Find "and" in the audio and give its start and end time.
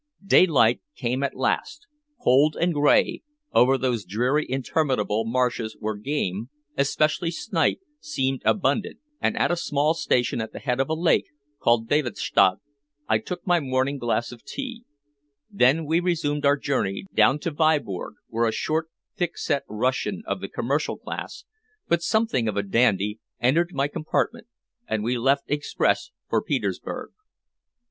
2.59-2.73, 9.19-9.37, 24.87-25.03